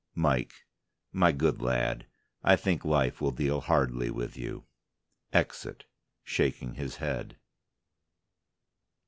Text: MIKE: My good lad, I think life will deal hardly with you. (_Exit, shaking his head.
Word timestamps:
MIKE: 0.15 0.65
My 1.11 1.31
good 1.31 1.61
lad, 1.61 2.07
I 2.43 2.55
think 2.55 2.83
life 2.83 3.21
will 3.21 3.29
deal 3.29 3.61
hardly 3.61 4.09
with 4.09 4.35
you. 4.35 4.65
(_Exit, 5.31 5.81
shaking 6.23 6.73
his 6.73 6.95
head. 6.95 7.37